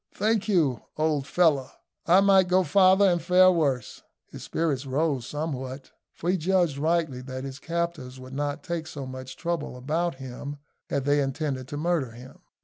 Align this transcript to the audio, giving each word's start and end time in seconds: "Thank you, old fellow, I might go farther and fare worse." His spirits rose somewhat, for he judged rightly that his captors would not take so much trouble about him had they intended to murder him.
"Thank 0.15 0.47
you, 0.47 0.81
old 0.97 1.27
fellow, 1.27 1.69
I 2.07 2.21
might 2.21 2.47
go 2.47 2.63
farther 2.63 3.05
and 3.07 3.21
fare 3.21 3.51
worse." 3.51 4.01
His 4.31 4.41
spirits 4.41 4.87
rose 4.87 5.27
somewhat, 5.27 5.91
for 6.15 6.31
he 6.31 6.37
judged 6.37 6.79
rightly 6.79 7.21
that 7.21 7.43
his 7.43 7.59
captors 7.59 8.19
would 8.19 8.33
not 8.33 8.63
take 8.63 8.87
so 8.87 9.05
much 9.05 9.37
trouble 9.37 9.77
about 9.77 10.15
him 10.15 10.57
had 10.89 11.05
they 11.05 11.21
intended 11.21 11.67
to 11.67 11.77
murder 11.77 12.13
him. 12.13 12.39